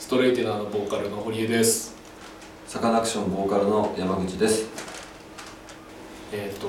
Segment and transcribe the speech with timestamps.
[0.00, 1.94] ストレイテナーのボーカルの堀江です。
[2.66, 4.66] サカナクションボーカルの山口です。
[6.32, 6.68] えっ、と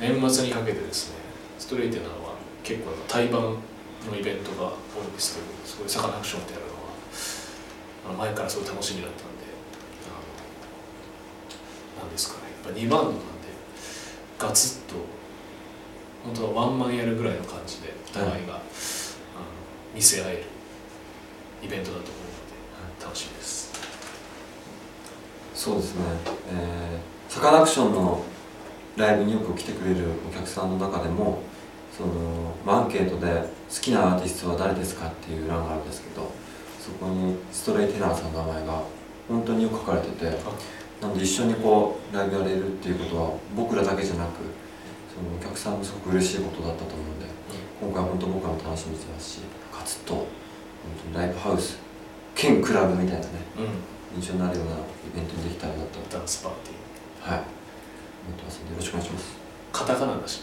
[0.00, 1.16] 年末にかけてですね
[1.58, 3.58] ストレイテナーは結構対バンの
[4.18, 6.78] イベントが多いんですけどすごいサカナクションってやるのは
[8.08, 9.44] あの前からすごい楽しみだったんで
[10.08, 13.22] あのなんですかねやっぱ2バンドなんで
[14.38, 14.94] ガツッと
[16.24, 18.62] 本当はワンマンやるぐらいの感じでお互いが、あの
[19.94, 20.57] 見せ合える
[21.62, 23.68] イベントだと思うので楽しみです。
[25.54, 26.04] そうですね、
[26.52, 28.22] えー、サカナクションの
[28.96, 31.42] ライブによく来てくれるお客さんの中でも
[31.96, 36.30] その、まあ、アンケートで好きなアーティストは誰ですかっていう欄があるんですけど
[36.78, 38.82] そこにストレイテナーさんの名前が
[39.28, 40.24] 本当によく書かれてて
[41.00, 44.38] なので一緒にこうライブやれるっていうことは僕らだけじゃなく
[45.14, 47.26] そのお客さんもすごく嬉しいことだったと思うんで
[47.80, 49.40] 今回本当僕らも楽しみにしてますし
[49.76, 50.26] ガツッと
[51.14, 51.78] ライブハウス
[52.34, 54.20] 兼クラブみたいなねうん。
[54.20, 54.76] 印象になるようなイ
[55.14, 55.98] ベントにできたらなと。
[56.10, 57.30] ダンスパーティー。
[57.32, 57.40] はい。
[57.40, 59.36] 思ってますのでよろしくお願いします。
[59.72, 60.42] カタカナだし。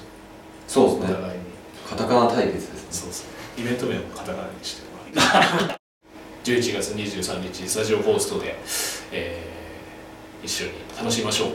[0.68, 1.16] おそうですね。
[1.16, 1.46] 互いに。
[1.88, 2.80] カタカナ対決ですね。
[2.92, 5.78] そうですねイベント名もカタカナにしてもらい
[6.44, 8.56] 11月23日スタジオコーストで、
[9.12, 9.56] えー
[10.46, 11.50] 一緒に楽しみましょう